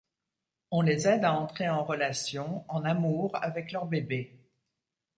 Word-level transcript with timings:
On 0.71 0.81
les 0.81 1.07
aide 1.07 1.25
à 1.25 1.33
entrer 1.39 1.69
en 1.69 1.83
relation, 1.83 2.65
en 2.69 2.83
amour 2.85 3.35
avec 3.35 3.71
leur 3.71 3.85
bébé. 3.85 4.35